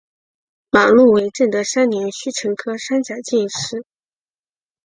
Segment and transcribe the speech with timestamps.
[0.71, 3.85] 马录为正德三年戊辰科三甲进士。